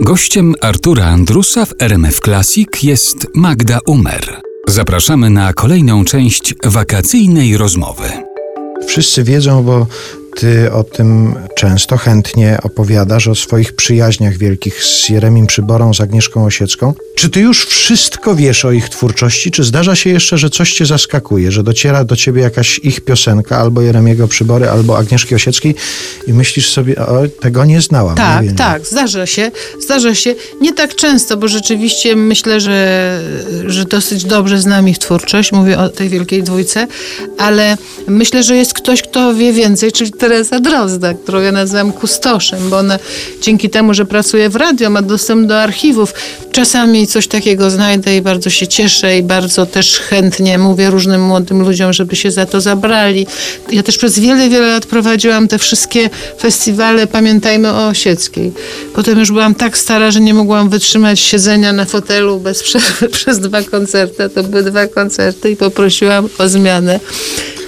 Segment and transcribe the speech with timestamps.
[0.00, 4.40] Gościem Artura Andrusa w RMF Classic jest Magda Umer.
[4.68, 8.08] Zapraszamy na kolejną część wakacyjnej rozmowy.
[8.86, 9.86] Wszyscy wiedzą, bo
[10.36, 16.44] ty o tym często chętnie opowiadasz, o swoich przyjaźniach wielkich z Jeremim Przyborą, z Agnieszką
[16.44, 16.94] Osiecką.
[17.14, 20.86] Czy ty już wszystko wiesz o ich twórczości, czy zdarza się jeszcze, że coś cię
[20.86, 25.74] zaskakuje, że dociera do ciebie jakaś ich piosenka, albo Jeremiego Przybory, albo Agnieszki Osieckiej
[26.26, 28.16] i myślisz sobie, o, tego nie znałam.
[28.16, 29.50] Tak, nie tak, zdarza się.
[29.80, 30.34] Zdarza się.
[30.60, 33.20] Nie tak często, bo rzeczywiście myślę, że,
[33.66, 35.52] że dosyć dobrze znam ich twórczość.
[35.52, 36.86] Mówię o tej wielkiej dwójce,
[37.38, 37.76] ale
[38.08, 42.78] myślę, że jest ktoś, kto wie więcej, czyli Teresa Drozda, którą ja nazywam kustoszem, bo
[42.78, 42.98] ona
[43.40, 46.14] dzięki temu, że pracuje w radio, ma dostęp do archiwów.
[46.52, 51.62] Czasami coś takiego znajdę i bardzo się cieszę i bardzo też chętnie mówię różnym młodym
[51.62, 53.26] ludziom, żeby się za to zabrali.
[53.72, 58.52] Ja też przez wiele, wiele lat prowadziłam te wszystkie festiwale Pamiętajmy o Osieckiej.
[58.94, 63.38] Potem już byłam tak stara, że nie mogłam wytrzymać siedzenia na fotelu bez przerwy przez
[63.38, 64.28] dwa koncerty.
[64.28, 67.00] To były dwa koncerty i poprosiłam o zmianę.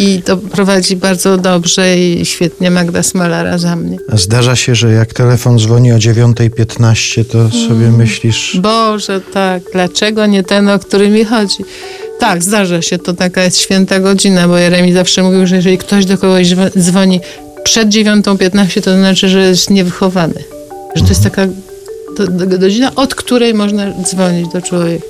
[0.00, 3.98] I to prowadzi bardzo dobrze i świetnie Magda Smalara za mnie.
[4.12, 7.96] Zdarza się, że jak telefon dzwoni o 9.15, to sobie Mm.
[7.96, 11.56] myślisz, Boże, tak, dlaczego nie ten, o który mi chodzi?
[12.18, 16.04] Tak, zdarza się, to taka jest święta godzina, bo Jeremi zawsze mówił, że jeżeli ktoś
[16.06, 17.20] do kogoś dzwo- dzwoni
[17.64, 20.44] przed 9.15, to znaczy, że jest niewychowany.
[20.96, 21.46] Że to jest taka
[22.18, 25.04] do- do- godzina, od której można dzwonić do człowieka.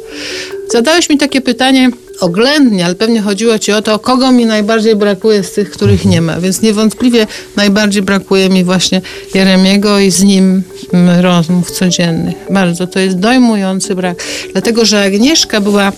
[0.72, 5.44] Zadałeś mi takie pytanie oględnie, ale pewnie chodziło ci o to, kogo mi najbardziej brakuje
[5.44, 6.40] z tych, których nie ma.
[6.40, 7.26] Więc niewątpliwie
[7.56, 9.00] najbardziej brakuje mi właśnie
[9.34, 12.34] Jeremiego i z nim mm, rozmów codziennych.
[12.50, 12.86] Bardzo.
[12.86, 14.22] To jest dojmujący brak.
[14.52, 15.92] Dlatego, że Agnieszka była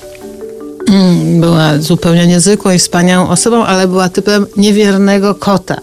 [0.89, 5.77] mm, była zupełnie niezwykłą i wspaniałą osobą, ale była typem niewiernego kota.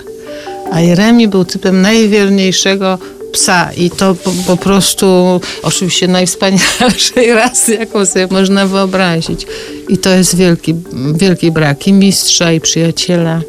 [0.72, 2.98] A Jeremi był typem najwierniejszego
[3.32, 9.48] psa i to po, po prostu oczywiście najwspanialszej rasy, jaką sobie można wyobrazić.
[9.90, 10.76] I to jest wielki,
[11.14, 13.42] wielki brak i mistrza, i przyjaciela.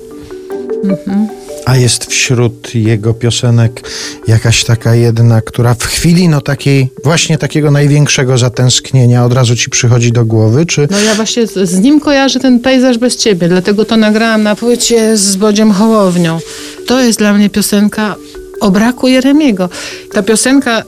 [1.64, 3.90] A jest wśród jego piosenek
[4.28, 9.70] jakaś taka jedna, która w chwili no takiej, właśnie takiego największego zatęsknienia od razu ci
[9.70, 13.48] przychodzi do głowy, czy No ja właśnie z, z nim kojarzę ten pejzaż bez ciebie,
[13.48, 16.38] dlatego to nagrałam na płycie z Bodziem Hołownią.
[16.86, 18.16] To jest dla mnie piosenka
[18.60, 19.68] o braku Jeremiego.
[20.12, 20.82] Ta piosenka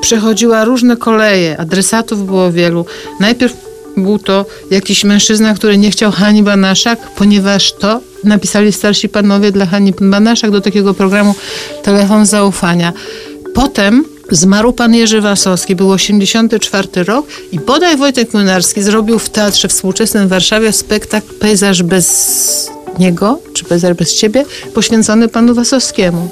[0.00, 2.86] przechodziła różne koleje, adresatów było wielu.
[3.20, 3.54] Najpierw
[3.96, 9.66] był to jakiś mężczyzna, który nie chciał Hani Banaszak, ponieważ to napisali starsi panowie dla
[9.66, 11.34] Hani Banaszak do takiego programu
[11.82, 12.92] Telefon Zaufania.
[13.54, 19.68] Potem zmarł pan Jerzy Wasowski, był 84 rok i bodaj Wojtek Młynarski zrobił w Teatrze
[19.68, 26.28] Współczesnym w Warszawie spektakl Pejzaż bez niego, czy Pejzaż bez ciebie, poświęcony panu Wasowskiemu.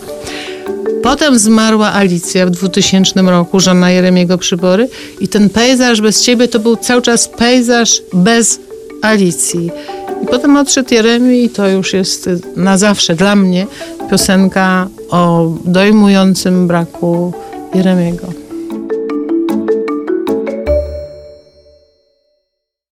[1.02, 4.88] Potem zmarła Alicja w 2000 roku, żona Jeremiego Przybory
[5.20, 8.60] i ten pejzaż bez ciebie to był cały czas pejzaż bez
[9.02, 9.70] Alicji.
[10.22, 13.66] I potem odszedł Jeremi i to już jest na zawsze dla mnie
[14.10, 17.32] piosenka o dojmującym braku
[17.74, 18.41] Jeremiego.